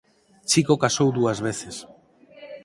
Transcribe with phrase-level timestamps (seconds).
[0.49, 1.75] Chico casou dúas veces.